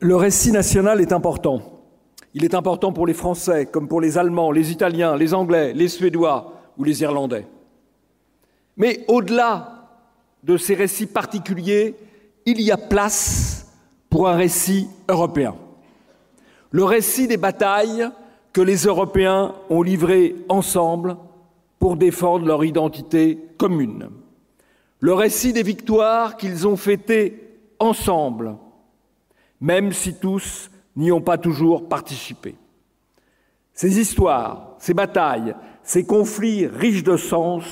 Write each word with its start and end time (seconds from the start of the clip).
Le 0.00 0.14
récit 0.14 0.52
national 0.52 1.00
est 1.00 1.12
important. 1.12 1.60
Il 2.32 2.44
est 2.44 2.54
important 2.54 2.92
pour 2.92 3.06
les 3.06 3.14
Français, 3.14 3.66
comme 3.66 3.88
pour 3.88 4.00
les 4.00 4.16
Allemands, 4.16 4.52
les 4.52 4.70
Italiens, 4.70 5.16
les 5.16 5.34
Anglais, 5.34 5.72
les 5.72 5.88
Suédois 5.88 6.52
ou 6.76 6.84
les 6.84 7.02
Irlandais. 7.02 7.46
Mais 8.76 9.04
au-delà 9.08 9.88
de 10.44 10.56
ces 10.56 10.74
récits 10.74 11.06
particuliers, 11.06 11.96
il 12.46 12.60
y 12.60 12.70
a 12.70 12.76
place 12.76 13.66
pour 14.08 14.28
un 14.28 14.36
récit 14.36 14.88
européen. 15.08 15.56
Le 16.70 16.84
récit 16.84 17.26
des 17.26 17.36
batailles 17.36 18.08
que 18.52 18.60
les 18.60 18.84
Européens 18.84 19.54
ont 19.68 19.82
livrées 19.82 20.36
ensemble 20.48 21.16
pour 21.80 21.96
défendre 21.96 22.46
leur 22.46 22.64
identité 22.64 23.38
commune. 23.58 24.10
Le 25.00 25.12
récit 25.12 25.52
des 25.52 25.62
victoires 25.64 26.36
qu'ils 26.36 26.68
ont 26.68 26.76
fêtées 26.76 27.58
ensemble, 27.80 28.54
même 29.60 29.92
si 29.92 30.14
tous 30.14 30.70
n'y 30.96 31.12
ont 31.12 31.20
pas 31.20 31.38
toujours 31.38 31.88
participé. 31.88 32.56
Ces 33.72 34.00
histoires, 34.00 34.74
ces 34.78 34.94
batailles, 34.94 35.54
ces 35.82 36.04
conflits 36.04 36.66
riches 36.66 37.04
de 37.04 37.16
sens 37.16 37.64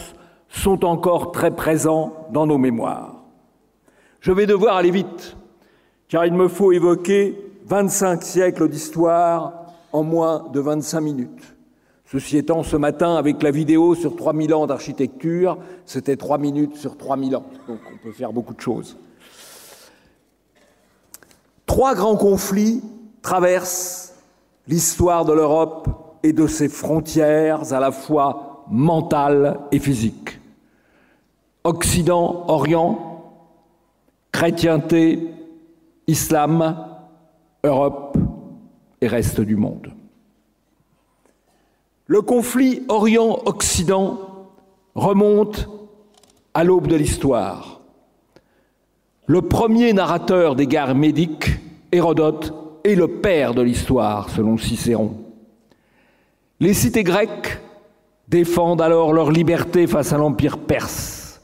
sont 0.49 0.85
encore 0.85 1.33
très 1.33 1.51
présents 1.51 2.29
dans 2.31 2.47
nos 2.47 2.59
mémoires. 2.59 3.25
Je 4.21 4.33
vais 4.33 4.47
devoir 4.47 4.77
aller 4.77 4.91
vite, 4.91 5.37
car 6.09 6.25
il 6.25 6.33
me 6.33 6.49
faut 6.49 6.73
évoquer 6.73 7.37
25 7.67 8.23
siècles 8.23 8.69
d'histoire 8.69 9.67
en 9.93 10.03
moins 10.03 10.49
de 10.53 10.61
25 10.61 11.01
minutes. 11.01 11.57
Ceci 12.07 12.39
étant, 12.39 12.63
ce 12.63 12.77
matin, 12.77 13.17
avec 13.17 13.43
la 13.43 13.51
vidéo 13.51 13.97
sur 13.97 14.15
3000 14.15 14.55
ans 14.55 14.67
d'architecture, 14.69 15.59
c'était 15.85 16.17
3 16.17 16.39
minutes 16.39 16.77
sur 16.77 16.97
3000 16.97 17.35
ans. 17.35 17.45
Donc 17.67 17.81
on 17.93 17.99
peut 17.99 18.13
faire 18.13 18.33
beaucoup 18.33 18.55
de 18.55 18.61
choses. 18.61 18.97
Trois 21.67 21.95
grands 21.95 22.17
conflits 22.17 22.83
traversent 23.23 24.15
l'histoire 24.69 25.25
de 25.25 25.33
l'Europe 25.33 25.89
et 26.23 26.33
de 26.33 26.47
ses 26.47 26.69
frontières 26.69 27.73
à 27.73 27.81
la 27.81 27.93
fois 27.93 28.65
mentales 28.69 29.61
et 29.73 29.79
physiques. 29.79 30.41
Occident, 31.65 32.45
Orient, 32.49 33.25
chrétienté, 34.33 35.31
islam, 36.07 36.87
Europe 37.65 38.17
et 39.01 39.09
reste 39.09 39.41
du 39.41 39.57
monde. 39.57 39.93
Le 42.07 42.23
conflit 42.23 42.85
Orient-Occident 42.89 44.19
remonte 44.95 45.69
à 46.55 46.63
l'aube 46.63 46.87
de 46.87 46.95
l'histoire. 46.95 47.76
Le 49.27 49.43
premier 49.43 49.93
narrateur 49.93 50.55
des 50.55 50.69
guerres 50.69 50.95
médiques, 50.95 51.59
Hérodote, 51.91 52.55
est 52.85 52.95
le 52.95 53.09
père 53.09 53.55
de 53.55 53.63
l'histoire, 53.63 54.31
selon 54.31 54.57
Cicéron. 54.57 55.17
Les 56.61 56.73
cités 56.75 57.03
grecques 57.03 57.61
défendent 58.29 58.81
alors 58.81 59.13
leur 59.13 59.33
liberté 59.33 59.89
face 59.89 60.13
à 60.13 60.19
l'Empire 60.19 60.59
perse. 60.59 61.41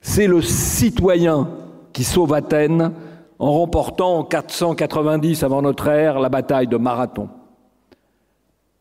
C'est 0.00 0.26
le 0.26 0.42
citoyen 0.42 1.48
qui 1.92 2.02
sauve 2.02 2.34
Athènes 2.34 2.92
en 3.38 3.52
remportant 3.52 4.18
en 4.18 4.24
490 4.24 5.44
avant 5.44 5.62
notre 5.62 5.86
ère 5.86 6.18
la 6.18 6.28
bataille 6.28 6.66
de 6.66 6.76
Marathon. 6.76 7.28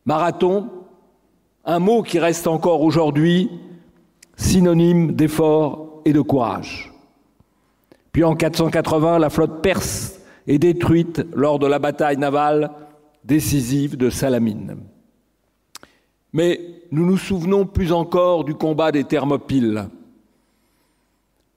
Marathon, 0.05 0.67
un 1.63 1.79
mot 1.79 2.01
qui 2.01 2.17
reste 2.17 2.47
encore 2.47 2.81
aujourd'hui 2.81 3.51
synonyme 4.35 5.11
d'effort 5.11 6.01
et 6.05 6.13
de 6.13 6.21
courage. 6.21 6.88
Puis 8.11 8.23
en 8.23 8.35
480, 8.35 9.19
la 9.19 9.29
flotte 9.29 9.61
perse 9.61 10.19
est 10.47 10.59
détruite 10.59 11.25
lors 11.33 11.59
de 11.59 11.67
la 11.67 11.79
bataille 11.79 12.17
navale 12.17 12.71
décisive 13.23 13.97
de 13.97 14.09
Salamine. 14.09 14.77
Mais 16.33 16.59
nous 16.91 17.05
nous 17.05 17.17
souvenons 17.17 17.65
plus 17.65 17.91
encore 17.91 18.43
du 18.43 18.55
combat 18.55 18.91
des 18.91 19.03
Thermopyles. 19.03 19.89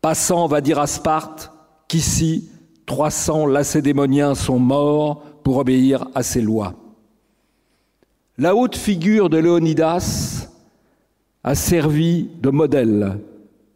Passant 0.01 0.47
va 0.47 0.61
dire 0.61 0.79
à 0.79 0.87
Sparte 0.87 1.53
qu'ici, 1.89 2.51
300 2.87 3.47
lacédémoniens 3.47 4.35
sont 4.35 4.59
morts 4.59 5.23
pour 5.43 5.59
obéir 5.59 6.09
à 6.15 6.23
ses 6.23 6.43
lois. 6.43 6.75
La 8.39 8.57
haute 8.57 8.77
figure 8.77 9.31
de 9.31 9.39
Léonidas 9.39 10.49
a 11.45 11.55
servi 11.55 12.29
de 12.41 12.51
modèle 12.51 13.19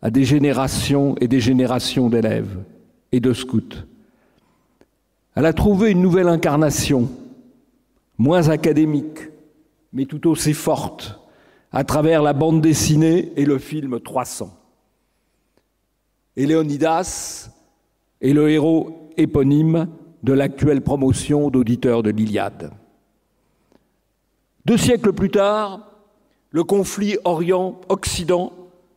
à 0.03 0.11
des 0.11 0.25
générations 0.25 1.15
et 1.21 1.29
des 1.29 1.41
générations 1.41 2.09
d'élèves 2.09 2.63
et 3.13 3.21
de 3.21 3.33
scouts. 3.33 3.85
Elle 5.35 5.47
a 5.47 5.53
trouvé 5.53 5.91
une 5.91 6.03
nouvelle 6.03 6.29
incarnation, 6.29 7.11
moins 8.19 8.49
académique, 8.49 9.19
mais 9.93 10.07
tout 10.07 10.29
aussi 10.29 10.55
forte, 10.55 11.21
à 11.73 11.85
travers 11.85 12.23
la 12.23 12.33
bande 12.33 12.61
dessinée 12.61 13.33
et 13.37 13.45
le 13.45 13.59
film 13.59 14.01
300. 14.01 14.51
Et 16.37 16.47
Léonidas 16.47 17.51
est 18.21 18.33
le 18.33 18.51
héros 18.51 19.11
éponyme 19.17 19.89
de 20.23 20.33
l'actuelle 20.33 20.83
promotion 20.83 21.51
d'auditeurs 21.51 22.03
de 22.03 22.11
l'Iliade. 22.11 22.71
Deux 24.65 24.77
siècles 24.77 25.13
plus 25.13 25.31
tard, 25.31 25.93
le 26.51 26.65
conflit 26.65 27.19
Orient-Occident 27.25 28.53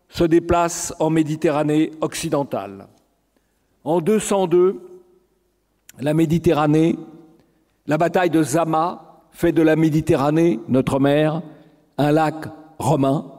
se 0.10 0.24
déplace 0.24 0.94
en 1.00 1.10
Méditerranée 1.10 1.92
occidentale. 2.02 2.88
En 3.84 4.02
202, 4.02 4.82
la 6.00 6.14
Méditerranée, 6.14 6.98
la 7.88 7.98
bataille 7.98 8.30
de 8.30 8.44
Zama 8.44 9.22
fait 9.32 9.52
de 9.52 9.62
la 9.62 9.76
Méditerranée, 9.76 10.60
notre 10.68 11.00
mer, 11.00 11.42
un 11.98 12.12
lac 12.12 12.46
romain 12.78 13.32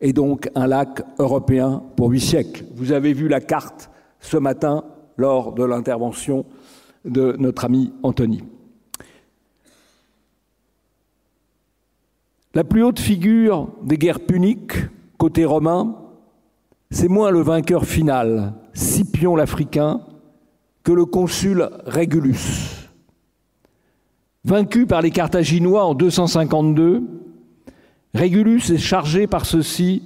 et 0.00 0.12
donc 0.12 0.50
un 0.54 0.66
lac 0.66 1.02
européen 1.18 1.82
pour 1.96 2.10
huit 2.10 2.20
siècles. 2.20 2.64
Vous 2.74 2.92
avez 2.92 3.12
vu 3.12 3.28
la 3.28 3.40
carte 3.40 3.90
ce 4.20 4.36
matin 4.36 4.84
lors 5.16 5.52
de 5.52 5.64
l'intervention 5.64 6.44
de 7.04 7.36
notre 7.38 7.64
ami 7.64 7.92
Anthony. 8.02 8.42
La 12.54 12.64
plus 12.64 12.82
haute 12.82 13.00
figure 13.00 13.68
des 13.82 13.98
guerres 13.98 14.20
puniques, 14.20 14.76
côté 15.18 15.44
romain, 15.44 16.05
c'est 16.90 17.08
moins 17.08 17.30
le 17.30 17.40
vainqueur 17.40 17.84
final, 17.84 18.54
Scipion 18.72 19.36
l'Africain, 19.36 20.00
que 20.82 20.92
le 20.92 21.04
consul 21.04 21.68
Régulus. 21.86 22.90
Vaincu 24.44 24.86
par 24.86 25.02
les 25.02 25.10
Carthaginois 25.10 25.84
en 25.84 25.94
252, 25.94 27.02
Régulus 28.14 28.70
est 28.70 28.78
chargé 28.78 29.26
par 29.26 29.44
ceux-ci 29.44 30.02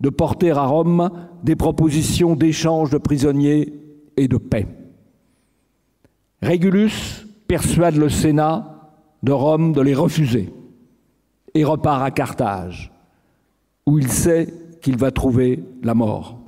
de 0.00 0.10
porter 0.10 0.50
à 0.50 0.64
Rome 0.64 1.10
des 1.44 1.56
propositions 1.56 2.34
d'échange 2.34 2.90
de 2.90 2.98
prisonniers 2.98 3.72
et 4.16 4.28
de 4.28 4.36
paix. 4.36 4.66
Régulus 6.42 7.26
persuade 7.46 7.96
le 7.96 8.08
Sénat 8.08 8.92
de 9.22 9.32
Rome 9.32 9.72
de 9.72 9.80
les 9.80 9.94
refuser 9.94 10.52
et 11.54 11.64
repart 11.64 12.02
à 12.02 12.10
Carthage, 12.10 12.92
où 13.86 13.98
il 13.98 14.10
sait 14.10 14.52
qu'il 14.88 14.96
va 14.96 15.10
trouver 15.10 15.62
la 15.82 15.92
mort. 15.92 16.38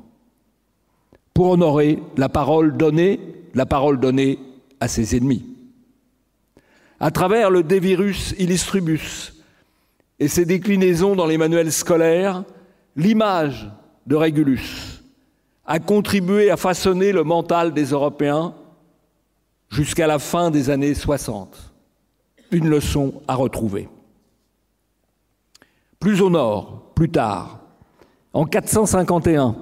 Pour 1.34 1.50
honorer 1.50 1.98
la 2.16 2.30
parole 2.30 2.74
donnée, 2.74 3.20
la 3.52 3.66
parole 3.66 4.00
donnée 4.00 4.38
à 4.80 4.88
ses 4.88 5.14
ennemis. 5.14 5.44
À 7.00 7.10
travers 7.10 7.50
le 7.50 7.62
De 7.62 7.76
Virus 7.76 8.34
Illustribus 8.38 9.34
et 10.18 10.26
ses 10.26 10.46
déclinaisons 10.46 11.16
dans 11.16 11.26
les 11.26 11.36
manuels 11.36 11.70
scolaires, 11.70 12.44
l'image 12.96 13.70
de 14.06 14.16
Régulus 14.16 15.02
a 15.66 15.78
contribué 15.78 16.50
à 16.50 16.56
façonner 16.56 17.12
le 17.12 17.24
mental 17.24 17.74
des 17.74 17.90
Européens 17.90 18.54
jusqu'à 19.68 20.06
la 20.06 20.18
fin 20.18 20.50
des 20.50 20.70
années 20.70 20.94
60. 20.94 21.74
Une 22.52 22.70
leçon 22.70 23.20
à 23.28 23.34
retrouver. 23.34 23.86
Plus 25.98 26.22
au 26.22 26.30
nord, 26.30 26.94
plus 26.94 27.10
tard, 27.10 27.60
en 28.32 28.44
451, 28.44 29.56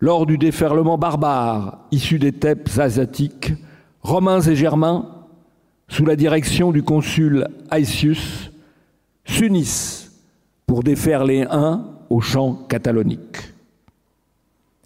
lors 0.00 0.26
du 0.26 0.38
déferlement 0.38 0.98
barbare 0.98 1.78
issu 1.90 2.18
des 2.18 2.32
steppes 2.32 2.70
asiatiques, 2.78 3.52
Romains 4.02 4.40
et 4.40 4.56
Germains, 4.56 5.08
sous 5.88 6.04
la 6.04 6.16
direction 6.16 6.72
du 6.72 6.82
consul 6.82 7.48
Aetius, 7.70 8.50
s'unissent 9.24 10.12
pour 10.66 10.82
défaire 10.82 11.24
les 11.24 11.42
Huns 11.42 11.84
au 12.08 12.20
champ 12.20 12.54
catalonique. 12.68 13.38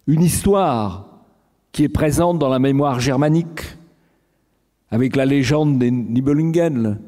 Une 0.07 0.23
histoire 0.23 1.05
qui 1.71 1.83
est 1.83 1.89
présente 1.89 2.39
dans 2.39 2.49
la 2.49 2.59
mémoire 2.59 2.99
germanique, 2.99 3.61
avec 4.89 5.15
la 5.15 5.25
légende 5.25 5.77
des 5.79 5.91
Nibelungen, 5.91 6.99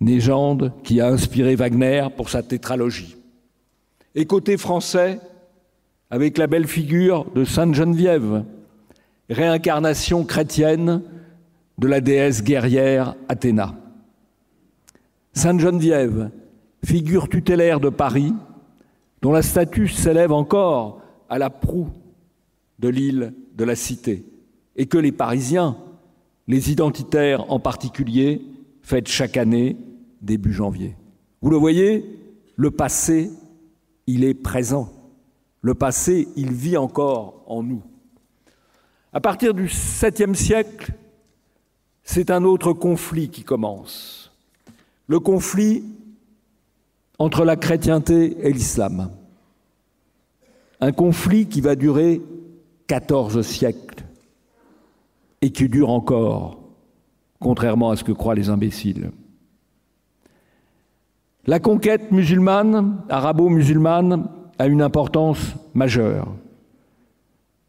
légende 0.00 0.72
qui 0.82 1.00
a 1.00 1.08
inspiré 1.08 1.56
Wagner 1.56 2.06
pour 2.16 2.28
sa 2.28 2.42
tétralogie. 2.42 3.16
Et 4.14 4.26
côté 4.26 4.56
français, 4.56 5.20
avec 6.10 6.36
la 6.36 6.48
belle 6.48 6.66
figure 6.66 7.30
de 7.32 7.44
Sainte 7.44 7.74
Geneviève, 7.74 8.44
réincarnation 9.28 10.24
chrétienne 10.24 11.02
de 11.78 11.86
la 11.86 12.00
déesse 12.00 12.42
guerrière 12.42 13.14
Athéna. 13.28 13.76
Sainte 15.32 15.60
Geneviève, 15.60 16.30
figure 16.84 17.28
tutélaire 17.28 17.78
de 17.78 17.88
Paris, 17.88 18.34
dont 19.22 19.32
la 19.32 19.42
statue 19.42 19.88
s'élève 19.88 20.32
encore 20.32 21.02
à 21.28 21.38
la 21.38 21.50
proue 21.50 21.90
de 22.80 22.88
l'île 22.88 23.32
de 23.54 23.64
la 23.64 23.76
Cité, 23.76 24.24
et 24.74 24.86
que 24.86 24.98
les 24.98 25.12
Parisiens, 25.12 25.76
les 26.48 26.72
identitaires 26.72 27.50
en 27.52 27.60
particulier, 27.60 28.42
fêtent 28.82 29.08
chaque 29.08 29.36
année 29.36 29.76
début 30.20 30.52
janvier. 30.52 30.96
Vous 31.42 31.50
le 31.50 31.56
voyez, 31.56 32.18
le 32.56 32.70
passé, 32.70 33.30
il 34.06 34.24
est 34.24 34.34
présent. 34.34 34.92
Le 35.62 35.74
passé, 35.74 36.28
il 36.36 36.52
vit 36.52 36.76
encore 36.76 37.42
en 37.46 37.62
nous. 37.62 37.82
À 39.12 39.20
partir 39.20 39.54
du 39.54 39.66
7e 39.66 40.34
siècle, 40.34 40.92
c'est 42.02 42.30
un 42.30 42.44
autre 42.44 42.72
conflit 42.72 43.28
qui 43.28 43.44
commence. 43.44 44.32
Le 45.06 45.20
conflit 45.20 45.84
entre 47.18 47.44
la 47.44 47.56
chrétienté 47.56 48.36
et 48.40 48.52
l'islam. 48.52 49.10
Un 50.80 50.92
conflit 50.92 51.46
qui 51.46 51.60
va 51.60 51.76
durer 51.76 52.22
14 52.86 53.42
siècles 53.42 54.04
et 55.42 55.50
qui 55.50 55.68
dure 55.68 55.90
encore, 55.90 56.58
contrairement 57.38 57.90
à 57.90 57.96
ce 57.96 58.04
que 58.04 58.12
croient 58.12 58.34
les 58.34 58.48
imbéciles. 58.48 59.10
La 61.46 61.58
conquête 61.58 62.12
musulmane, 62.12 62.98
arabo-musulmane, 63.08 64.28
a 64.58 64.66
une 64.66 64.82
importance 64.82 65.54
majeure. 65.72 66.28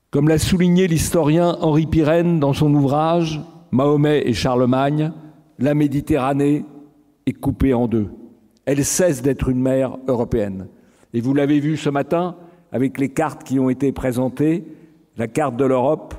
Comme 0.10 0.28
l'a 0.28 0.38
souligné 0.38 0.88
l'historien 0.88 1.58
Henri 1.62 1.86
Pirenne 1.86 2.40
dans 2.42 2.52
son 2.52 2.74
ouvrage 2.74 3.40
Mahomet 3.72 4.28
et 4.28 4.34
Charlemagne, 4.34 5.14
la 5.58 5.74
Méditerranée 5.74 6.66
est 7.26 7.34
coupée 7.34 7.74
en 7.74 7.88
deux. 7.88 8.10
Elle 8.66 8.84
cesse 8.84 9.22
d'être 9.22 9.48
une 9.48 9.62
mer 9.62 9.98
européenne. 10.08 10.68
Et 11.14 11.22
vous 11.22 11.34
l'avez 11.34 11.62
vu 11.62 11.78
ce 11.78 11.90
matin 11.90 12.36
avec 12.74 13.00
les 13.00 13.10
cartes 13.10 13.46
qui 13.46 13.58
ont 13.58 13.70
été 13.70 13.94
présentées, 13.94 14.66
la 15.16 15.28
carte 15.28 15.56
de 15.56 15.66
l'Europe 15.66 16.14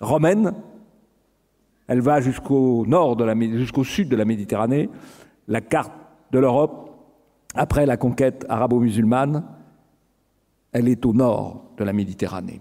romaine, 0.00 0.54
elle 1.88 2.00
va 2.00 2.20
jusqu'au 2.20 2.86
jusqu'au 3.54 3.84
sud 3.84 4.08
de 4.08 4.16
la 4.16 4.24
Méditerranée, 4.24 4.88
la 5.46 5.60
carte 5.60 5.92
de 6.32 6.38
l'Europe 6.38 6.90
après 7.54 7.86
la 7.86 7.96
conquête 7.96 8.46
arabo-musulmane, 8.48 9.44
elle 10.72 10.88
est 10.88 11.04
au 11.04 11.12
nord 11.12 11.64
de 11.76 11.84
la 11.84 11.92
Méditerranée. 11.92 12.60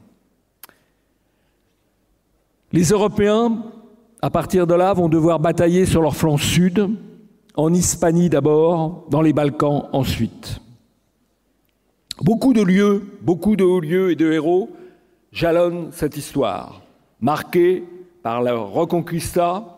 Les 2.71 2.89
Européens, 2.89 3.63
à 4.21 4.29
partir 4.29 4.67
de 4.67 4.73
là, 4.73 4.93
vont 4.93 5.09
devoir 5.09 5.39
batailler 5.39 5.85
sur 5.85 6.01
leur 6.01 6.15
flanc 6.15 6.37
sud, 6.37 6.89
en 7.55 7.73
Hispanie 7.73 8.29
d'abord, 8.29 9.05
dans 9.09 9.21
les 9.21 9.33
Balkans 9.33 9.89
ensuite. 9.91 10.59
Beaucoup 12.21 12.53
de 12.53 12.61
lieux, 12.61 13.03
beaucoup 13.21 13.55
de 13.55 13.63
hauts 13.63 13.79
lieux 13.79 14.11
et 14.11 14.15
de 14.15 14.31
héros 14.31 14.69
jalonnent 15.31 15.89
cette 15.91 16.17
histoire, 16.17 16.81
marquée 17.21 17.83
par 18.23 18.41
la 18.41 18.55
Reconquista, 18.55 19.77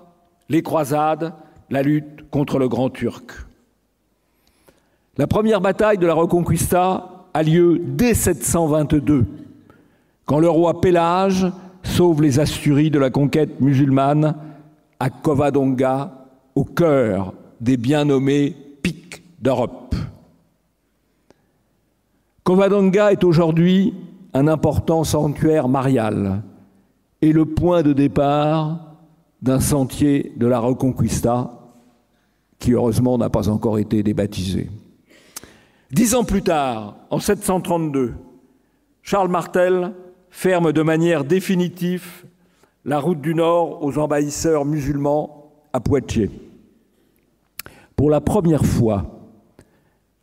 les 0.49 0.63
croisades, 0.63 1.33
la 1.69 1.83
lutte 1.83 2.29
contre 2.29 2.59
le 2.59 2.67
Grand 2.67 2.89
Turc. 2.89 3.31
La 5.17 5.27
première 5.27 5.59
bataille 5.59 5.97
de 5.97 6.07
la 6.07 6.13
Reconquista 6.13 7.25
a 7.33 7.43
lieu 7.43 7.81
dès 7.83 8.13
722, 8.13 9.25
quand 10.25 10.39
le 10.39 10.49
roi 10.49 10.79
Pélage 10.79 11.51
sauve 11.83 12.21
les 12.21 12.39
Asturies 12.39 12.91
de 12.91 12.99
la 12.99 13.09
conquête 13.09 13.59
musulmane 13.59 14.35
à 15.01 15.09
Covadonga, 15.09 16.13
au 16.55 16.63
cœur 16.63 17.33
des 17.59 17.75
bien 17.75 18.05
nommés 18.05 18.55
pics 18.81 19.21
d'Europe. 19.41 19.95
Covadonga 22.45 23.11
est 23.11 23.25
aujourd'hui 23.25 23.93
un 24.33 24.47
important 24.47 25.03
sanctuaire 25.03 25.67
marial 25.67 26.41
et 27.21 27.33
le 27.33 27.45
point 27.45 27.83
de 27.83 27.91
départ 27.91 28.79
d'un 29.41 29.59
sentier 29.59 30.31
de 30.37 30.47
la 30.47 30.59
Reconquista 30.59 31.51
qui 32.59 32.71
heureusement 32.71 33.17
n'a 33.17 33.29
pas 33.29 33.49
encore 33.49 33.77
été 33.77 34.03
débaptisé. 34.03 34.69
Dix 35.91 36.15
ans 36.15 36.23
plus 36.23 36.41
tard, 36.41 36.95
en 37.09 37.19
732, 37.19 38.13
Charles 39.01 39.27
Martel 39.27 39.93
ferme 40.29 40.71
de 40.71 40.81
manière 40.81 41.25
définitive 41.25 42.25
la 42.85 42.97
route 42.97 43.19
du 43.19 43.35
Nord 43.35 43.83
aux 43.83 43.97
envahisseurs 43.97 44.63
musulmans 44.63 45.51
à 45.73 45.81
Poitiers. 45.81 46.31
Pour 47.97 48.09
la 48.09 48.21
première 48.21 48.65
fois 48.65 49.05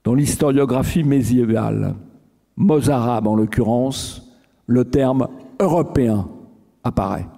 dans 0.05 0.15
l'historiographie 0.15 1.05
médiévale, 1.05 1.95
mozarabe 2.57 3.27
en 3.27 3.35
l'occurrence, 3.35 4.27
le 4.67 4.87
terme 4.87 5.29
européen 5.61 6.29
apparaît. 6.83 7.29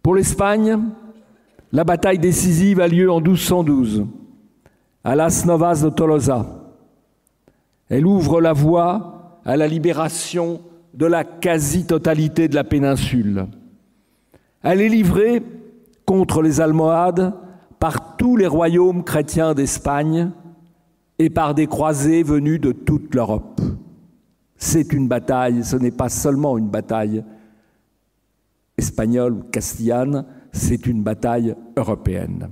Pour 0.00 0.14
l'Espagne, 0.14 0.78
la 1.72 1.82
bataille 1.82 2.20
décisive 2.20 2.78
a 2.78 2.86
lieu 2.86 3.10
en 3.10 3.20
1212 3.20 4.06
à 5.08 5.16
Las 5.16 5.46
Novas 5.46 5.80
de 5.82 5.88
Tolosa. 5.88 6.44
Elle 7.88 8.04
ouvre 8.04 8.42
la 8.42 8.52
voie 8.52 9.40
à 9.42 9.56
la 9.56 9.66
libération 9.66 10.60
de 10.92 11.06
la 11.06 11.24
quasi-totalité 11.24 12.46
de 12.46 12.54
la 12.54 12.62
péninsule. 12.62 13.46
Elle 14.62 14.82
est 14.82 14.90
livrée 14.90 15.42
contre 16.04 16.42
les 16.42 16.60
Almohades 16.60 17.32
par 17.78 18.18
tous 18.18 18.36
les 18.36 18.46
royaumes 18.46 19.02
chrétiens 19.02 19.54
d'Espagne 19.54 20.30
et 21.18 21.30
par 21.30 21.54
des 21.54 21.66
croisés 21.66 22.22
venus 22.22 22.60
de 22.60 22.72
toute 22.72 23.14
l'Europe. 23.14 23.62
C'est 24.58 24.92
une 24.92 25.08
bataille, 25.08 25.64
ce 25.64 25.76
n'est 25.76 25.90
pas 25.90 26.10
seulement 26.10 26.58
une 26.58 26.68
bataille 26.68 27.24
espagnole 28.76 29.32
ou 29.32 29.42
castillane, 29.44 30.26
c'est 30.52 30.86
une 30.86 31.02
bataille 31.02 31.54
européenne. 31.78 32.50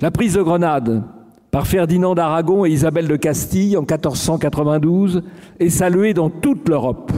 La 0.00 0.10
prise 0.10 0.32
de 0.32 0.42
Grenade 0.42 1.02
par 1.50 1.66
Ferdinand 1.66 2.14
d'Aragon 2.14 2.64
et 2.64 2.70
Isabelle 2.70 3.06
de 3.06 3.16
Castille 3.16 3.76
en 3.76 3.80
1492 3.80 5.22
est 5.58 5.68
salué 5.68 6.14
dans 6.14 6.30
toute 6.30 6.66
l'Europe. 6.70 7.12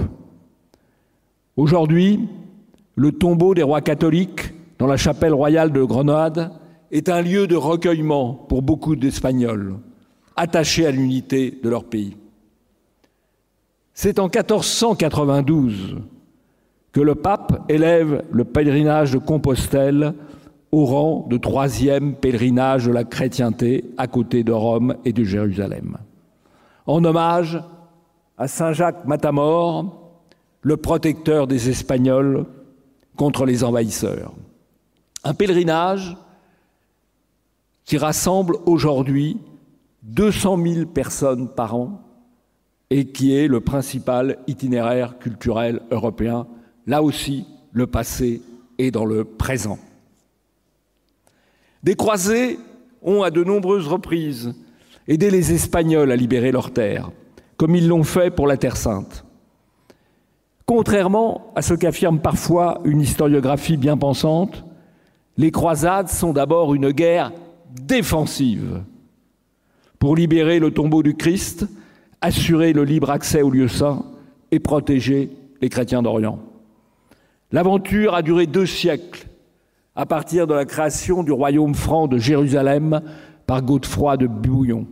Aujourd'hui, 1.56 2.28
le 2.96 3.12
tombeau 3.12 3.54
des 3.54 3.62
rois 3.62 3.82
catholiques 3.82 4.52
dans 4.80 4.88
la 4.88 4.96
chapelle 4.96 5.32
royale 5.32 5.70
de 5.70 5.84
Grenade 5.84 6.50
est 6.90 7.08
un 7.08 7.22
lieu 7.22 7.46
de 7.46 7.54
recueillement 7.54 8.34
pour 8.34 8.62
beaucoup 8.62 8.96
d'Espagnols, 8.96 9.76
attachés 10.34 10.86
à 10.86 10.90
l'unité 10.90 11.60
de 11.62 11.68
leur 11.68 11.84
pays. 11.84 12.16
C'est 13.94 14.18
en 14.18 14.24
1492 14.24 15.98
que 16.90 17.00
le 17.00 17.14
pape 17.14 17.64
élève 17.68 18.24
le 18.32 18.44
pèlerinage 18.44 19.12
de 19.12 19.18
Compostelle 19.18 20.14
au 20.72 20.86
rang 20.86 21.26
de 21.28 21.36
troisième 21.36 22.14
pèlerinage 22.14 22.86
de 22.86 22.92
la 22.92 23.04
chrétienté 23.04 23.84
à 23.98 24.06
côté 24.06 24.42
de 24.42 24.52
Rome 24.52 24.96
et 25.04 25.12
de 25.12 25.22
Jérusalem. 25.22 25.98
En 26.86 27.04
hommage 27.04 27.62
à 28.38 28.48
Saint 28.48 28.72
Jacques 28.72 29.04
Matamor, 29.04 30.14
le 30.62 30.76
protecteur 30.78 31.46
des 31.46 31.68
Espagnols 31.68 32.46
contre 33.16 33.44
les 33.44 33.62
envahisseurs. 33.62 34.32
Un 35.24 35.34
pèlerinage 35.34 36.16
qui 37.84 37.98
rassemble 37.98 38.56
aujourd'hui 38.64 39.36
200 40.04 40.58
000 40.64 40.86
personnes 40.86 41.48
par 41.48 41.76
an 41.76 42.00
et 42.90 43.06
qui 43.06 43.34
est 43.34 43.46
le 43.46 43.60
principal 43.60 44.38
itinéraire 44.46 45.18
culturel 45.18 45.82
européen. 45.90 46.46
Là 46.86 47.02
aussi, 47.02 47.46
le 47.72 47.86
passé 47.86 48.42
est 48.78 48.90
dans 48.90 49.04
le 49.04 49.24
présent. 49.24 49.78
Des 51.82 51.96
croisés 51.96 52.58
ont 53.02 53.22
à 53.22 53.30
de 53.30 53.42
nombreuses 53.42 53.88
reprises 53.88 54.54
aidé 55.08 55.30
les 55.30 55.52
Espagnols 55.52 56.12
à 56.12 56.16
libérer 56.16 56.52
leurs 56.52 56.72
terres, 56.72 57.10
comme 57.56 57.74
ils 57.74 57.88
l'ont 57.88 58.04
fait 58.04 58.30
pour 58.30 58.46
la 58.46 58.56
Terre 58.56 58.76
sainte. 58.76 59.24
Contrairement 60.64 61.52
à 61.56 61.62
ce 61.62 61.74
qu'affirme 61.74 62.20
parfois 62.20 62.80
une 62.84 63.00
historiographie 63.00 63.76
bien 63.76 63.96
pensante, 63.96 64.64
les 65.36 65.50
croisades 65.50 66.08
sont 66.08 66.32
d'abord 66.32 66.74
une 66.74 66.92
guerre 66.92 67.32
défensive 67.70 68.82
pour 69.98 70.14
libérer 70.14 70.60
le 70.60 70.70
tombeau 70.70 71.02
du 71.02 71.14
Christ, 71.14 71.66
assurer 72.20 72.72
le 72.72 72.84
libre 72.84 73.10
accès 73.10 73.42
au 73.42 73.50
lieu 73.50 73.68
saint 73.68 74.04
et 74.50 74.60
protéger 74.60 75.30
les 75.60 75.68
chrétiens 75.68 76.02
d'Orient. 76.02 76.38
L'aventure 77.50 78.14
a 78.14 78.22
duré 78.22 78.46
deux 78.46 78.66
siècles 78.66 79.26
à 79.94 80.06
partir 80.06 80.46
de 80.46 80.54
la 80.54 80.64
création 80.64 81.22
du 81.22 81.32
royaume 81.32 81.74
franc 81.74 82.06
de 82.08 82.18
Jérusalem 82.18 83.00
par 83.46 83.62
Godefroy 83.62 84.16
de 84.16 84.26
Bouillon. 84.26 84.86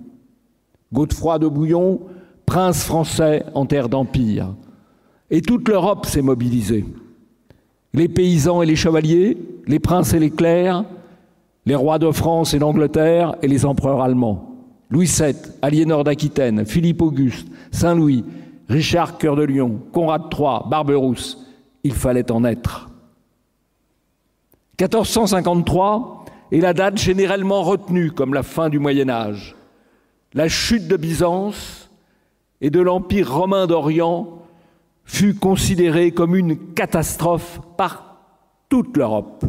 Godefroy 0.93 1.39
de 1.39 1.49
Bouillon, 1.49 2.01
prince 2.47 2.85
français 2.85 3.45
en 3.55 3.65
terre 3.65 3.89
d'empire. 3.89 4.55
Et 5.31 5.41
toute 5.41 5.69
l'Europe 5.69 6.07
s'est 6.07 6.23
mobilisée. 6.23 6.85
les 7.93 8.09
paysans 8.09 8.63
et 8.63 8.67
les 8.67 8.77
chevaliers, 8.77 9.37
les 9.67 9.81
princes 9.81 10.15
et 10.15 10.21
les 10.21 10.31
clercs, 10.31 10.85
les 11.67 11.75
rois 11.75 11.99
de 11.99 12.11
France 12.11 12.55
et 12.55 12.59
d'Angleterre 12.59 13.35
et 13.43 13.49
les 13.49 13.65
empereurs 13.65 14.03
allemands. 14.03 14.51
Louis 14.91 15.07
VII, 15.07 15.35
Aliénor 15.63 16.05
d'Aquitaine, 16.05 16.67
Philippe 16.67 17.03
Auguste, 17.03 17.49
Saint-Louis, 17.71 18.25
Richard 18.69 19.19
Cœur 19.19 19.37
de 19.37 19.43
Lion, 19.43 19.81
Conrad 19.93 20.23
III, 20.33 20.69
Barberousse, 20.69 21.47
il 21.83 21.95
fallait 21.95 22.31
en 22.31 22.45
être. 22.45 22.90
1453 24.81 26.25
est 26.53 26.61
la 26.61 26.73
date 26.73 26.97
généralement 26.97 27.63
retenue 27.63 28.13
comme 28.13 28.33
la 28.33 28.43
fin 28.43 28.71
du 28.71 28.79
Moyen 28.79 29.11
Âge. 29.11 29.55
La 30.33 30.49
chute 30.49 30.89
de 30.89 30.97
Byzance 30.97 31.91
et 32.63 32.71
de 32.71 32.81
l'Empire 32.81 33.31
romain 33.31 33.67
d'Orient 33.67 34.39
fut 35.05 35.35
considérée 35.35 36.13
comme 36.13 36.35
une 36.35 36.57
catastrophe 36.73 37.61
par 37.77 38.23
toute 38.71 38.97
l'Europe. 38.97 39.45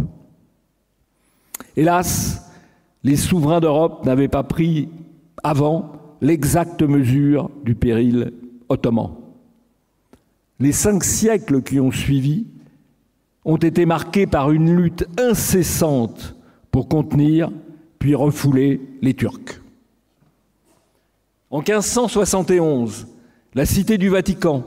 Hélas, 1.78 2.52
les 3.04 3.16
souverains 3.16 3.62
d'Europe 3.62 4.06
n'avaient 4.06 4.28
pas 4.28 4.44
pris 4.44 4.90
avant 5.44 5.94
l'exacte 6.20 6.84
mesure 6.84 7.50
du 7.64 7.74
péril 7.74 8.34
ottoman. 8.68 9.12
Les 10.60 10.74
cinq 10.74 11.06
siècles 11.06 11.62
qui 11.62 11.80
ont 11.80 11.92
suivi 11.92 12.48
ont 13.46 13.58
été 13.58 13.86
marqués 13.86 14.28
par 14.28 14.52
une 14.52 14.76
lutte 14.76 15.08
incessante 15.20 16.36
pour 16.72 16.88
contenir 16.88 17.52
puis 18.00 18.16
refouler 18.16 18.82
les 19.02 19.14
Turcs. 19.14 19.62
En 21.50 21.60
1571, 21.60 23.08
la 23.54 23.66
Cité 23.66 23.98
du 23.98 24.10
Vatican, 24.10 24.64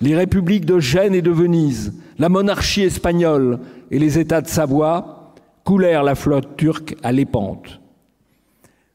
les 0.00 0.16
républiques 0.16 0.64
de 0.64 0.78
Gênes 0.78 1.14
et 1.14 1.22
de 1.22 1.30
Venise, 1.30 1.92
la 2.18 2.28
monarchie 2.28 2.82
espagnole 2.82 3.58
et 3.90 3.98
les 3.98 4.18
États 4.18 4.40
de 4.40 4.46
Savoie 4.46 5.34
coulèrent 5.64 6.02
la 6.02 6.14
flotte 6.14 6.56
turque 6.56 6.96
à 7.02 7.12
l'épante. 7.12 7.80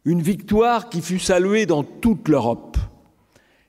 Une 0.06 0.22
victoire 0.22 0.90
qui 0.90 1.02
fut 1.02 1.20
saluée 1.20 1.66
dans 1.66 1.84
toute 1.84 2.28
l'Europe 2.28 2.78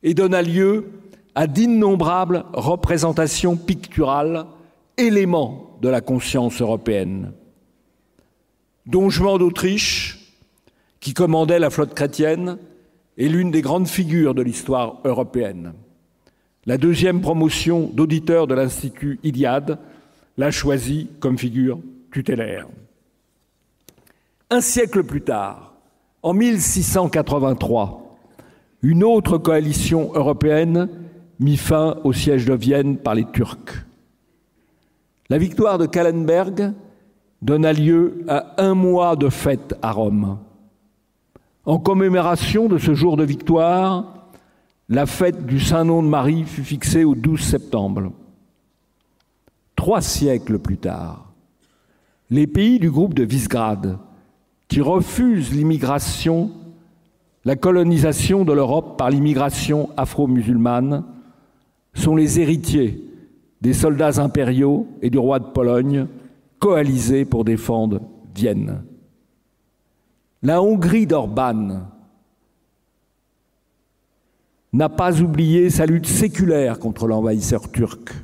et 0.02 0.14
donna 0.14 0.42
lieu 0.42 0.90
à 1.34 1.46
d'innombrables 1.46 2.44
représentations 2.52 3.56
picturales, 3.56 4.46
éléments 4.96 5.78
de 5.82 5.88
la 5.88 6.00
conscience 6.00 6.60
européenne. 6.60 7.32
Don 8.86 9.10
Juan 9.10 9.38
d'Autriche, 9.38 10.32
qui 11.00 11.12
commandait 11.12 11.58
la 11.58 11.70
flotte 11.70 11.94
chrétienne, 11.94 12.58
est 13.18 13.28
l'une 13.28 13.50
des 13.50 13.62
grandes 13.62 13.88
figures 13.88 14.34
de 14.34 14.42
l'histoire 14.42 15.00
européenne. 15.04 15.74
La 16.66 16.78
deuxième 16.78 17.20
promotion 17.20 17.90
d'auditeur 17.92 18.46
de 18.46 18.54
l'Institut 18.54 19.20
Iliade 19.22 19.78
l'a 20.36 20.50
choisi 20.50 21.08
comme 21.20 21.38
figure 21.38 21.78
tutélaire. 22.10 22.66
Un 24.50 24.60
siècle 24.60 25.02
plus 25.04 25.22
tard, 25.22 25.74
en 26.22 26.32
1683, 26.32 28.18
une 28.82 29.04
autre 29.04 29.38
coalition 29.38 30.12
européenne 30.14 30.88
mit 31.38 31.56
fin 31.56 31.98
au 32.04 32.12
siège 32.12 32.46
de 32.46 32.54
Vienne 32.54 32.96
par 32.96 33.14
les 33.14 33.24
Turcs. 33.24 33.86
La 35.28 35.38
victoire 35.38 35.78
de 35.78 35.86
Kallenberg 35.86 36.72
donna 37.42 37.72
lieu 37.72 38.24
à 38.28 38.62
un 38.62 38.74
mois 38.74 39.16
de 39.16 39.28
fête 39.28 39.74
à 39.82 39.90
Rome. 39.90 40.38
En 41.64 41.78
commémoration 41.78 42.68
de 42.68 42.78
ce 42.78 42.94
jour 42.94 43.16
de 43.16 43.24
victoire, 43.24 44.28
la 44.88 45.04
fête 45.04 45.44
du 45.44 45.58
Saint-Nom 45.58 46.04
de 46.04 46.08
Marie 46.08 46.44
fut 46.44 46.62
fixée 46.62 47.02
au 47.02 47.16
12 47.16 47.40
septembre. 47.40 48.12
Trois 49.74 50.00
siècles 50.00 50.60
plus 50.60 50.78
tard, 50.78 51.32
les 52.30 52.46
pays 52.46 52.78
du 52.78 52.90
groupe 52.90 53.14
de 53.14 53.24
Visegrad, 53.24 53.98
qui 54.68 54.80
refusent 54.80 55.52
l'immigration, 55.52 56.52
la 57.44 57.56
colonisation 57.56 58.44
de 58.44 58.52
l'Europe 58.52 58.96
par 58.96 59.10
l'immigration 59.10 59.90
afro-musulmane, 59.96 61.04
sont 61.94 62.14
les 62.14 62.38
héritiers 62.38 63.05
des 63.60 63.72
soldats 63.72 64.20
impériaux 64.20 64.86
et 65.02 65.10
du 65.10 65.18
roi 65.18 65.38
de 65.38 65.46
Pologne 65.46 66.06
coalisés 66.58 67.24
pour 67.24 67.44
défendre 67.44 68.00
Vienne. 68.34 68.82
La 70.42 70.62
Hongrie 70.62 71.06
d'Orban 71.06 71.82
n'a 74.72 74.88
pas 74.88 75.20
oublié 75.22 75.70
sa 75.70 75.86
lutte 75.86 76.06
séculaire 76.06 76.78
contre 76.78 77.06
l'envahisseur 77.06 77.70
turc. 77.70 78.14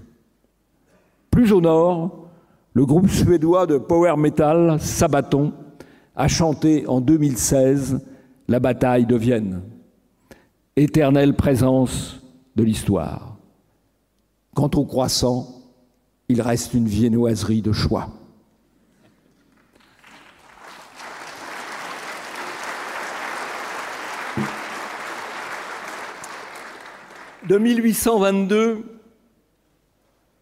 Plus 1.31 1.53
au 1.53 1.61
nord, 1.61 2.29
le 2.75 2.85
groupe 2.85 3.09
suédois 3.09 3.67
de 3.67 3.79
power 3.79 4.17
metal 4.17 4.79
Sabaton 4.81 5.53
a 6.15 6.29
chanté 6.29 6.87
en 6.87 7.01
2016 7.01 8.01
la 8.49 8.61
bataille 8.61 9.07
de 9.07 9.17
Vienne, 9.17 9.63
éternelle 10.77 11.35
présence 11.35 12.21
de 12.55 12.63
l'histoire. 12.65 13.32
Quant 14.55 14.71
au 14.75 14.85
croissant, 14.85 15.63
il 16.29 16.43
reste 16.43 16.75
une 16.75 16.87
viennoiserie 16.87 17.63
de 17.63 17.73
choix. 17.73 18.09
De 27.49 27.59
1822 27.59 28.85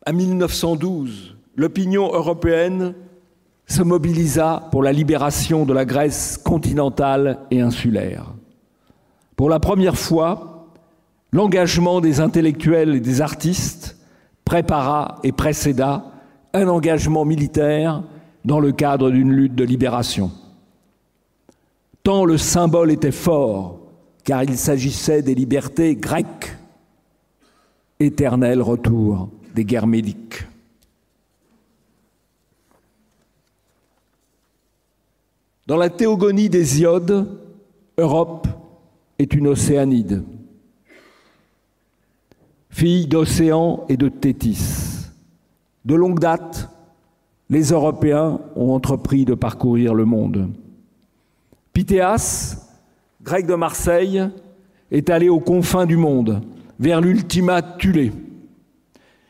à 0.05 0.13
1912, 0.13 1.37
l'opinion 1.57 2.13
européenne 2.13 2.95
se 3.67 3.83
mobilisa 3.83 4.69
pour 4.73 4.83
la 4.83 4.93
libération 4.93 5.65
de 5.65 5.73
la 5.73 5.85
Grèce 5.85 6.37
continentale 6.37 7.39
et 7.51 7.61
insulaire. 7.61 8.35
Pour 9.37 9.49
la 9.49 9.61
première 9.61 9.97
fois, 9.97 10.67
l'engagement 11.33 12.01
des 12.01 12.21
intellectuels 12.21 12.97
et 12.97 13.01
des 13.01 13.21
artistes 13.21 14.00
prépara 14.51 15.21
et 15.23 15.31
précéda 15.31 16.07
un 16.53 16.67
engagement 16.67 17.25
militaire 17.25 18.03
dans 18.45 18.59
le 18.59 18.73
cadre 18.73 19.09
d'une 19.13 19.31
lutte 19.31 19.55
de 19.55 19.63
libération. 19.63 20.33
Tant 22.03 22.25
le 22.25 22.37
symbole 22.37 22.91
était 22.91 23.13
fort, 23.13 23.79
car 24.25 24.43
il 24.43 24.57
s'agissait 24.57 25.23
des 25.23 25.37
libertés 25.37 25.95
grecques 25.95 26.57
éternel 28.01 28.61
retour 28.61 29.29
des 29.55 29.65
guerres 29.65 29.87
médiques. 29.87 30.45
Dans 35.69 35.77
la 35.77 35.91
théogonie 35.91 36.49
des 36.49 36.81
iodes, 36.81 37.39
Europe 37.99 38.49
est 39.21 39.33
une 39.33 39.47
océanide, 39.47 40.25
fille 42.71 43.07
d'océan 43.07 43.85
et 43.89 43.97
de 43.97 44.09
Tétis. 44.09 45.09
De 45.85 45.95
longue 45.95 46.19
date, 46.19 46.71
les 47.51 47.71
Européens 47.71 48.41
ont 48.57 48.73
entrepris 48.73 49.25
de 49.25 49.35
parcourir 49.35 49.95
le 49.95 50.05
monde. 50.05 50.49
Pythéas, 51.73 52.57
grec 53.23 53.47
de 53.47 53.55
Marseille, 53.55 54.23
est 54.91 55.11
allé 55.11 55.29
aux 55.29 55.41
confins 55.41 55.87
du 55.87 55.97
monde 55.97 56.41
vers 56.79 57.01
l'ultima 57.01 57.61
Thule. 57.63 58.13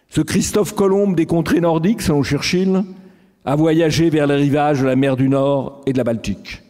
Ce 0.09 0.21
Christophe 0.21 0.75
Colomb 0.75 1.13
des 1.13 1.27
contrées 1.27 1.61
nordiques, 1.61 2.03
selon 2.03 2.23
Churchill, 2.23 2.85
a 3.45 3.57
voyagé 3.57 4.11
vers 4.11 4.27
les 4.27 4.37
rivages 4.37 4.81
de 4.81 4.87
la 4.87 4.97
mer 4.97 5.17
du 5.17 5.29
Nord 5.29 5.81
et 5.87 5.93
de 5.93 5.99
la 5.99 6.05
Baltique. 6.05 6.63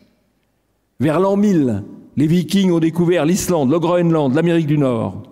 Vers 1.01 1.19
l'an 1.19 1.37
1000, 1.37 1.83
les 2.17 2.27
Vikings 2.27 2.71
ont 2.71 2.79
découvert 2.79 3.25
l'Islande, 3.25 3.71
le 3.71 3.79
Groenland, 3.79 4.35
l'Amérique 4.35 4.67
du 4.67 4.79
Nord. 4.79 5.23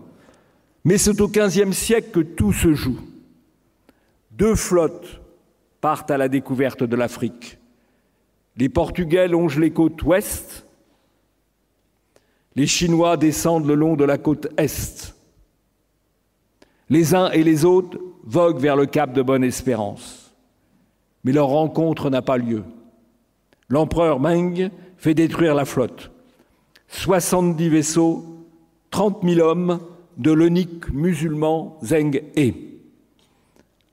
Mais 0.84 0.98
c'est 0.98 1.20
au 1.20 1.28
XVe 1.28 1.72
siècle 1.72 2.10
que 2.10 2.20
tout 2.20 2.52
se 2.52 2.74
joue. 2.74 2.98
Deux 4.30 4.54
flottes 4.54 5.20
partent 5.80 6.10
à 6.10 6.18
la 6.18 6.28
découverte 6.28 6.82
de 6.82 6.96
l'Afrique. 6.96 7.58
Les 8.56 8.68
Portugais 8.68 9.28
longent 9.28 9.58
les 9.58 9.70
côtes 9.70 10.02
ouest, 10.02 10.66
les 12.58 12.66
Chinois 12.66 13.16
descendent 13.16 13.66
le 13.66 13.76
long 13.76 13.94
de 13.94 14.04
la 14.04 14.18
côte 14.18 14.48
est. 14.56 15.14
Les 16.88 17.14
uns 17.14 17.30
et 17.30 17.44
les 17.44 17.64
autres 17.64 17.98
voguent 18.24 18.58
vers 18.58 18.74
le 18.74 18.86
cap 18.86 19.12
de 19.12 19.22
Bonne-Espérance. 19.22 20.34
Mais 21.22 21.30
leur 21.30 21.46
rencontre 21.46 22.10
n'a 22.10 22.20
pas 22.20 22.36
lieu. 22.36 22.64
L'empereur 23.68 24.18
Meng 24.18 24.70
fait 24.96 25.14
détruire 25.14 25.54
la 25.54 25.64
flotte. 25.64 26.10
70 26.88 27.68
vaisseaux, 27.68 28.24
30 28.90 29.18
000 29.22 29.46
hommes 29.46 29.78
de 30.18 30.32
l'unique 30.32 30.92
musulman 30.92 31.78
Zheng 31.82 32.20
He. 32.36 32.52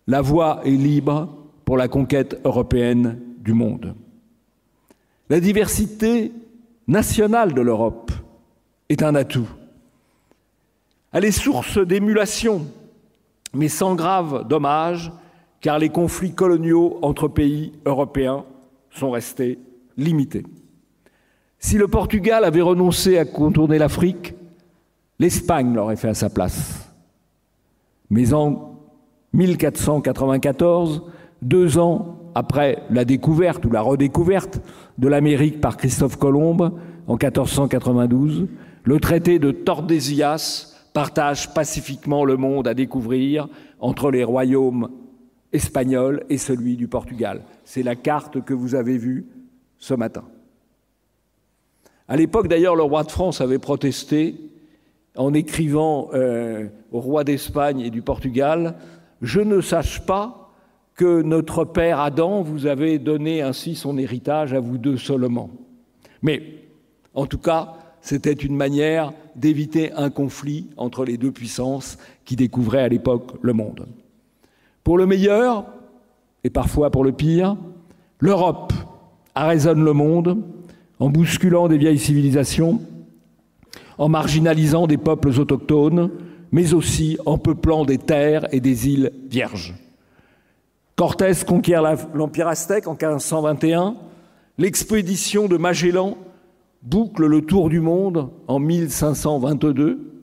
La 0.08 0.22
voie 0.22 0.62
est 0.66 0.72
libre 0.72 1.30
pour 1.64 1.78
la 1.78 1.88
conquête 1.88 2.40
européenne 2.44 3.20
du 3.40 3.54
monde. 3.54 3.96
La 5.30 5.40
diversité 5.40 6.32
nationale 6.88 7.54
de 7.54 7.62
l'Europe 7.62 8.12
est 8.90 9.02
un 9.02 9.16
atout. 9.16 9.50
Elle 11.12 11.26
est 11.26 11.32
source 11.32 11.78
d'émulation 11.80 12.66
mais 13.56 13.70
sans 13.70 13.96
grave 13.96 14.48
dommage, 14.48 15.12
car 15.62 15.80
les 15.80 15.90
conflits 15.90 16.36
coloniaux 16.36 17.00
entre 17.02 17.28
pays 17.28 17.72
européens 17.86 18.46
sont 18.92 19.12
restés 19.12 19.58
limités. 19.98 20.46
Si 21.58 21.78
le 21.78 21.88
Portugal 21.88 22.44
avait 22.44 22.62
renoncé 22.62 23.18
à 23.18 23.26
contourner 23.26 23.80
l'Afrique, 23.80 24.35
l'Espagne 25.20 25.74
l'aurait 25.74 25.96
fait 25.96 26.10
à 26.10 26.14
sa 26.14 26.30
place. 26.30 26.90
Mais 28.10 28.34
en 28.34 28.80
1494, 29.34 31.04
deux 31.42 31.78
ans 31.78 32.20
après 32.36 32.84
la 32.90 33.06
découverte 33.06 33.66
ou 33.66 33.72
la 33.72 33.82
redécouverte 33.82 34.62
de 34.98 35.08
l'Amérique 35.08 35.62
par 35.62 35.78
Christophe 35.78 36.18
Colomb 36.18 36.72
en 37.08 37.14
1492, 37.14 38.48
le 38.84 39.00
traité 39.00 39.40
de 39.40 39.52
Tordesillas 39.52 40.76
partage 40.94 41.54
pacifiquement 41.54 42.24
le 42.24 42.38
monde 42.38 42.68
à 42.68 42.74
découvrir 42.74 43.48
entre 43.80 44.12
les 44.12 44.24
royaumes 44.24 44.90
espagnols 45.52 46.24
et 46.30 46.38
celui 46.38 46.76
du 46.76 46.88
Portugal. 46.88 47.42
C'est 47.64 47.84
la 47.84 47.96
carte 47.96 48.44
que 48.44 48.54
vous 48.54 48.76
avez 48.76 48.98
vue 48.98 49.26
ce 49.78 49.94
matin. 49.94 50.24
À 52.08 52.16
l'époque, 52.16 52.48
d'ailleurs, 52.48 52.76
le 52.76 52.84
roi 52.84 53.04
de 53.04 53.12
France 53.12 53.42
avait 53.42 53.60
protesté 53.60 54.36
en 55.16 55.34
écrivant 55.34 56.10
euh, 56.14 56.68
au 56.92 57.00
roi 57.00 57.24
d'Espagne 57.24 57.82
et 57.82 57.90
du 57.90 58.02
Portugal 58.02 58.76
Je 59.22 59.40
ne 59.40 59.62
sache 59.62 60.06
pas 60.06 60.52
que 60.96 61.22
notre 61.22 61.66
père 61.66 62.00
Adam 62.00 62.42
vous 62.42 62.68
avait 62.68 63.00
donné 63.00 63.42
ainsi 63.42 63.76
son 63.76 63.98
héritage 63.98 64.54
à 64.54 64.60
vous 64.60 64.78
deux 64.78 64.98
seulement. 64.98 65.50
Mais, 66.22 66.42
en 67.14 67.26
tout 67.26 67.38
cas, 67.38 67.74
c'était 68.02 68.34
une 68.34 68.56
manière 68.56 69.12
d'éviter 69.36 69.92
un 69.94 70.10
conflit 70.10 70.68
entre 70.78 71.04
les 71.04 71.18
deux 71.18 71.32
puissances 71.32 71.98
qui 72.24 72.36
découvraient 72.36 72.84
à 72.84 72.88
l'époque 72.88 73.34
le 73.42 73.54
monde. 73.54 73.88
Pour 74.84 74.98
le 74.98 75.06
meilleur, 75.06 75.66
et 76.44 76.50
parfois 76.50 76.92
pour 76.92 77.04
le 77.04 77.12
pire, 77.12 77.58
l'Europe 78.20 78.72
arraisonne 79.34 79.84
le 79.84 79.94
monde 79.94 80.38
en 81.00 81.10
bousculant 81.10 81.68
des 81.68 81.78
vieilles 81.78 82.00
civilisations, 82.00 82.80
en 83.98 84.10
marginalisant 84.10 84.88
des 84.88 84.98
peuples 84.98 85.40
autochtones, 85.40 86.12
mais 86.52 86.74
aussi 86.74 87.18
en 87.26 87.38
peuplant 87.38 87.86
des 87.86 87.98
terres 87.98 88.48
et 88.52 88.60
des 88.60 88.90
îles 88.90 89.12
vierges. 89.30 89.74
Cortés 90.96 91.34
conquiert 91.46 91.84
l'Empire 92.14 92.48
aztèque 92.48 92.88
en 92.88 92.94
1521, 92.94 93.96
l'expédition 94.58 95.48
de 95.48 95.58
Magellan 95.58 96.18
boucle 96.82 97.26
le 97.26 97.42
tour 97.42 97.70
du 97.70 97.82
monde 97.82 98.30
en 98.48 98.60
1522, 98.60 100.16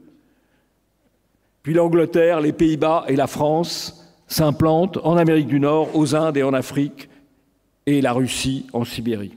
puis 1.63 1.75
l'Angleterre, 1.75 2.41
les 2.41 2.53
Pays-Bas 2.53 3.05
et 3.09 3.17
la 3.17 3.27
France 3.27 4.15
s'implantent 4.27 4.99
en 5.05 5.17
Amérique 5.17 5.47
du 5.47 5.61
Nord, 5.61 5.95
aux 5.95 6.15
Indes 6.15 6.37
et 6.37 6.43
en 6.43 6.55
Afrique, 6.55 7.09
et 7.87 8.01
la 8.01 8.13
Russie 8.13 8.67
en 8.73 8.85
Sibérie. 8.85 9.37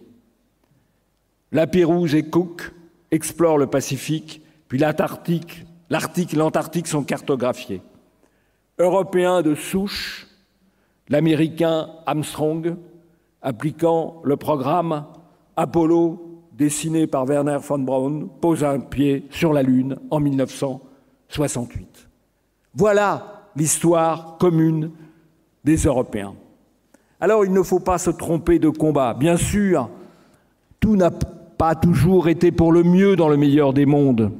La 1.51 1.67
Pérouse 1.67 2.15
et 2.15 2.23
Cook 2.23 2.71
explorent 3.11 3.57
le 3.57 3.67
Pacifique, 3.67 4.41
puis 4.67 4.77
l'Antarctique, 4.77 5.65
l'Arctique 5.89 6.33
et 6.33 6.37
l'Antarctique 6.37 6.87
sont 6.87 7.03
cartographiés. 7.03 7.81
Européens 8.79 9.41
de 9.41 9.55
souche, 9.55 10.27
l'Américain 11.09 11.89
Armstrong, 12.05 12.75
appliquant 13.41 14.21
le 14.23 14.37
programme 14.37 15.05
Apollo 15.55 16.21
dessiné 16.51 17.07
par 17.07 17.25
Werner 17.25 17.57
von 17.61 17.79
Braun, 17.79 18.27
pose 18.41 18.63
un 18.63 18.79
pied 18.79 19.25
sur 19.29 19.53
la 19.53 19.61
Lune 19.63 19.97
en 20.09 20.19
1968. 20.19 22.09
Voilà 22.73 23.49
l'histoire 23.55 24.37
commune 24.37 24.91
des 25.63 25.77
Européens. 25.77 26.35
Alors 27.19 27.45
il 27.45 27.53
ne 27.53 27.63
faut 27.63 27.79
pas 27.79 27.97
se 27.97 28.09
tromper 28.09 28.59
de 28.59 28.69
combat. 28.69 29.13
Bien 29.13 29.37
sûr, 29.37 29.89
tout 30.79 30.95
n'a 30.95 31.11
pas 31.65 31.73
toujours 31.73 32.27
été 32.27 32.51
pour 32.51 32.71
le 32.71 32.83
mieux 32.83 33.15
dans 33.15 33.27
le 33.27 33.37
meilleur 33.37 33.73
des 33.73 33.87
mondes. 33.87 34.31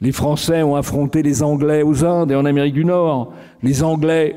Les 0.00 0.10
Français 0.10 0.64
ont 0.64 0.74
affronté 0.74 1.22
les 1.22 1.44
Anglais 1.44 1.84
aux 1.84 2.04
Indes 2.04 2.32
et 2.32 2.34
en 2.34 2.44
Amérique 2.44 2.74
du 2.74 2.84
Nord. 2.84 3.32
Les 3.62 3.84
Anglais 3.84 4.34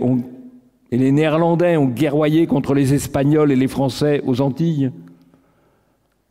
et 0.92 0.98
les 1.00 1.12
Néerlandais 1.12 1.78
ont 1.78 1.88
guerroyé 1.88 2.46
contre 2.46 2.76
les 2.76 2.94
Espagnols 2.94 3.52
et 3.52 3.56
les 3.56 3.68
Français 3.68 4.22
aux 4.28 4.40
Antilles. 4.40 4.92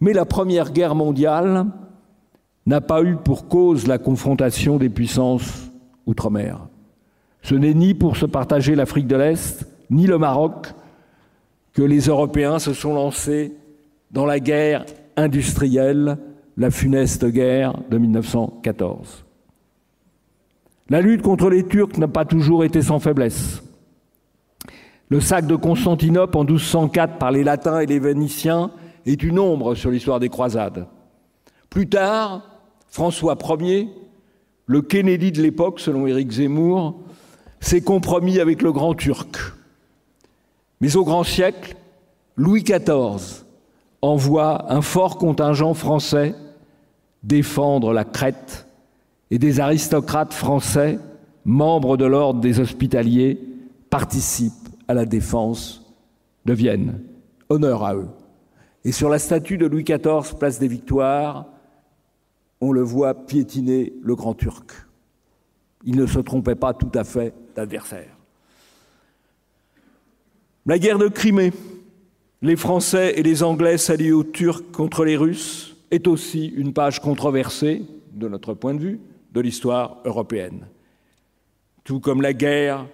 Mais 0.00 0.12
la 0.12 0.24
Première 0.24 0.70
Guerre 0.70 0.94
mondiale 0.94 1.66
n'a 2.66 2.80
pas 2.80 3.02
eu 3.02 3.16
pour 3.16 3.48
cause 3.48 3.88
la 3.88 3.98
confrontation 3.98 4.76
des 4.76 4.90
puissances 4.90 5.72
outre-mer. 6.06 6.68
Ce 7.42 7.56
n'est 7.56 7.74
ni 7.74 7.94
pour 7.94 8.16
se 8.16 8.26
partager 8.26 8.76
l'Afrique 8.76 9.08
de 9.08 9.16
l'Est, 9.16 9.66
ni 9.90 10.06
le 10.06 10.18
Maroc, 10.18 10.68
que 11.72 11.82
les 11.82 12.02
Européens 12.02 12.60
se 12.60 12.74
sont 12.74 12.94
lancés 12.94 13.56
dans 14.12 14.24
la 14.24 14.38
guerre 14.38 14.84
industrielle, 15.20 16.18
la 16.56 16.70
funeste 16.70 17.24
guerre 17.26 17.74
de 17.90 17.98
1914. 17.98 19.24
La 20.88 21.00
lutte 21.00 21.22
contre 21.22 21.48
les 21.50 21.64
Turcs 21.64 21.98
n'a 21.98 22.08
pas 22.08 22.24
toujours 22.24 22.64
été 22.64 22.82
sans 22.82 22.98
faiblesse. 22.98 23.62
Le 25.08 25.20
sac 25.20 25.46
de 25.46 25.56
Constantinople 25.56 26.36
en 26.36 26.44
1204 26.44 27.18
par 27.18 27.30
les 27.30 27.44
Latins 27.44 27.80
et 27.80 27.86
les 27.86 27.98
Vénitiens 27.98 28.70
est 29.06 29.22
une 29.22 29.38
ombre 29.38 29.74
sur 29.74 29.90
l'histoire 29.90 30.20
des 30.20 30.28
croisades. 30.28 30.86
Plus 31.68 31.88
tard, 31.88 32.42
François 32.88 33.36
Ier, 33.60 33.88
le 34.66 34.82
Kennedy 34.82 35.32
de 35.32 35.42
l'époque, 35.42 35.80
selon 35.80 36.06
Éric 36.06 36.32
Zemmour, 36.32 37.00
s'est 37.60 37.82
compromis 37.82 38.40
avec 38.40 38.62
le 38.62 38.72
grand 38.72 38.94
turc. 38.94 39.36
Mais 40.80 40.96
au 40.96 41.04
grand 41.04 41.24
siècle, 41.24 41.76
Louis 42.36 42.62
XIV 42.62 43.44
envoie 44.02 44.72
un 44.72 44.82
fort 44.82 45.18
contingent 45.18 45.74
français 45.74 46.34
défendre 47.22 47.92
la 47.92 48.04
Crète 48.04 48.66
et 49.30 49.38
des 49.38 49.60
aristocrates 49.60 50.32
français, 50.32 50.98
membres 51.44 51.96
de 51.96 52.04
l'ordre 52.04 52.40
des 52.40 52.60
hospitaliers, 52.60 53.40
participent 53.90 54.68
à 54.88 54.94
la 54.94 55.04
défense 55.04 55.94
de 56.44 56.52
Vienne. 56.52 57.00
Honneur 57.48 57.84
à 57.84 57.94
eux. 57.94 58.08
Et 58.84 58.92
sur 58.92 59.08
la 59.08 59.18
statue 59.18 59.58
de 59.58 59.66
Louis 59.66 59.84
XIV, 59.84 60.36
place 60.38 60.58
des 60.58 60.68
Victoires, 60.68 61.46
on 62.60 62.72
le 62.72 62.82
voit 62.82 63.14
piétiner 63.14 63.92
le 64.02 64.14
grand 64.14 64.34
turc. 64.34 64.72
Il 65.84 65.96
ne 65.96 66.06
se 66.06 66.18
trompait 66.18 66.54
pas 66.54 66.74
tout 66.74 66.90
à 66.94 67.04
fait 67.04 67.34
d'adversaire. 67.54 68.16
La 70.66 70.78
guerre 70.78 70.98
de 70.98 71.08
Crimée, 71.08 71.52
les 72.42 72.56
Français 72.56 73.14
et 73.16 73.22
les 73.22 73.42
Anglais 73.42 73.78
s'allient 73.78 74.12
aux 74.12 74.24
Turcs 74.24 74.72
contre 74.72 75.04
les 75.04 75.16
Russes, 75.16 75.76
est 75.90 76.06
aussi 76.06 76.46
une 76.46 76.72
page 76.72 77.00
controversée, 77.00 77.82
de 78.12 78.28
notre 78.28 78.54
point 78.54 78.74
de 78.74 78.80
vue, 78.80 79.00
de 79.32 79.40
l'histoire 79.40 79.98
européenne. 80.04 80.66
Tout 81.84 82.00
comme 82.00 82.22
la 82.22 82.32
guerre 82.32 82.86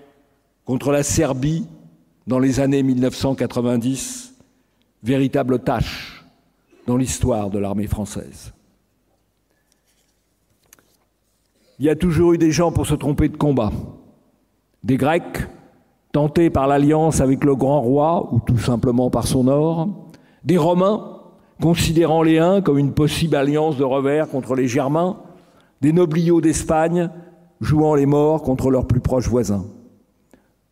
contre 0.65 0.93
la 0.93 1.03
Serbie 1.03 1.67
dans 2.27 2.39
les 2.39 2.61
années 2.61 2.83
1990, 2.83 4.35
véritable 5.03 5.61
tâche 5.61 6.25
dans 6.87 6.97
l'histoire 6.97 7.51
de 7.51 7.59
l'armée 7.59 7.87
française. 7.87 8.53
Il 11.79 11.85
y 11.85 11.91
a 11.91 11.97
toujours 11.97 12.33
eu 12.33 12.39
des 12.39 12.53
gens 12.53 12.73
pour 12.73 12.87
se 12.87 12.95
tromper 12.95 13.29
de 13.29 13.37
combat. 13.37 13.73
Des 14.83 14.97
Grecs, 14.97 15.47
tentés 16.17 16.49
par 16.49 16.67
l'alliance 16.67 17.21
avec 17.21 17.45
le 17.45 17.55
grand 17.55 17.83
roi, 17.83 18.31
ou 18.33 18.41
tout 18.41 18.57
simplement 18.57 19.11
par 19.11 19.27
son 19.27 19.49
or. 19.49 19.87
Des 20.45 20.57
Romains, 20.57 21.21
considérant 21.61 22.23
les 22.23 22.39
Huns 22.39 22.63
comme 22.63 22.79
une 22.79 22.95
possible 22.95 23.37
alliance 23.37 23.77
de 23.77 23.85
revers 23.85 24.27
contre 24.31 24.55
les 24.55 24.67
Germains. 24.67 25.19
Des 25.83 25.93
nobliaux 25.93 26.41
d'Espagne, 26.41 27.11
jouant 27.61 27.95
les 27.95 28.07
morts 28.07 28.43
contre 28.43 28.71
leurs 28.71 28.87
plus 28.87 29.01
proches 29.01 29.29
voisins. 29.29 29.67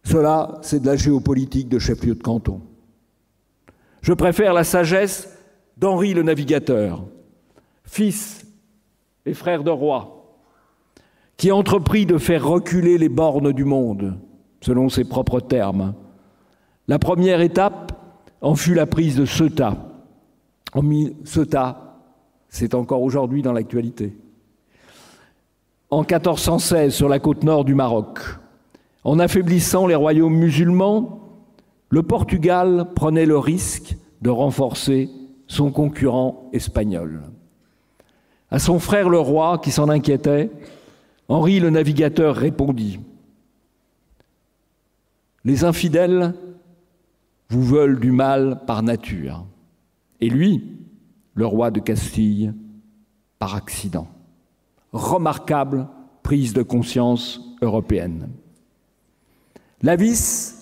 Cela, 0.03 0.61
c'est 0.63 0.81
de 0.81 0.87
la 0.87 0.97
géopolitique 0.97 1.69
de 1.69 1.79
chef-lieu 1.79 2.15
de 2.15 2.23
canton. 2.23 2.63
Je 4.01 4.15
préfère 4.15 4.55
la 4.55 4.65
sagesse 4.65 5.29
d'Henri 5.77 6.15
le 6.15 6.23
Navigateur, 6.23 7.05
fils 7.85 8.47
et 9.27 9.35
frère 9.35 9.63
de 9.63 9.71
roi, 9.71 10.25
qui 11.37 11.53
entreprit 11.53 12.07
de 12.07 12.17
faire 12.17 12.49
reculer 12.49 12.97
les 12.97 13.11
bornes 13.11 13.53
du 13.53 13.65
monde, 13.65 14.17
selon 14.65 14.89
ses 14.89 15.05
propres 15.05 15.41
termes. 15.41 15.93
La 16.89 16.99
première 16.99 17.43
étape 17.43 17.93
en 18.41 18.55
fut 18.55 18.73
la 18.73 18.87
prise 18.87 19.15
de 19.15 19.27
Ceuta. 19.27 19.77
Ceuta, 21.25 21.99
c'est 22.49 22.75
encore 22.75 23.03
aujourd'hui 23.03 23.43
dans 23.43 23.53
l'actualité. 23.53 24.17
En 25.91 26.01
1416, 26.01 26.95
sur 26.95 27.11
la 27.11 27.19
côte 27.19 27.45
nord 27.45 27.67
du 27.67 27.75
Maroc, 27.75 28.21
en 29.05 29.19
affaiblissant 29.19 29.87
les 29.87 29.95
royaumes 29.95 30.35
musulmans, 30.35 31.21
le 31.91 32.03
Portugal 32.03 32.87
prenait 32.95 33.27
le 33.27 33.37
risque 33.37 33.97
de 34.23 34.31
renforcer 34.31 35.11
son 35.47 35.71
concurrent 35.73 36.49
espagnol. 36.55 37.21
À 38.51 38.59
son 38.59 38.79
frère 38.79 39.11
le 39.11 39.19
roi, 39.19 39.59
qui 39.59 39.71
s'en 39.71 39.91
inquiétait, 39.91 40.51
Henri 41.29 41.61
le 41.61 41.69
navigateur 41.69 42.35
répondit 42.35 42.99
Les 45.45 45.65
infidèles 45.65 46.35
vous 47.51 47.63
veulent 47.63 48.01
du 48.01 48.13
mal 48.13 48.63
par 48.67 48.83
nature. 48.83 49.45
Et 50.21 50.29
lui, 50.29 50.65
le 51.35 51.47
roi 51.47 51.71
de 51.71 51.81
Castille, 51.81 52.53
par 53.39 53.55
accident. 53.55 54.09
Remarquable 54.93 55.89
prise 56.23 56.55
de 56.55 56.63
conscience 56.63 57.41
européenne. 57.61 58.29
Lavis, 59.83 60.55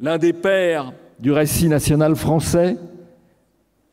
l'un 0.00 0.18
des 0.18 0.34
pères 0.34 0.92
du 1.18 1.32
récit 1.32 1.68
national 1.68 2.16
français, 2.16 2.76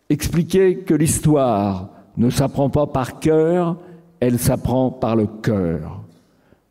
expliquait 0.10 0.80
que 0.80 0.94
l'histoire 0.94 1.90
ne 2.18 2.30
s'apprend 2.30 2.70
pas 2.70 2.88
par 2.88 3.20
cœur, 3.20 3.78
elle 4.20 4.38
s'apprend 4.38 4.92
par 4.92 5.16
le 5.16 5.28
cœur. 5.28 6.02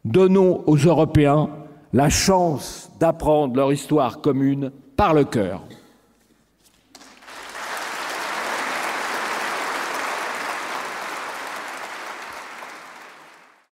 Donnons 0.04 0.62
aux 0.66 0.76
Européens 0.76 1.48
la 1.92 2.08
chance 2.08 2.90
d'apprendre 3.00 3.56
leur 3.56 3.72
histoire 3.72 4.20
commune 4.20 4.70
par 4.96 5.14
le 5.14 5.24
cœur. 5.24 5.62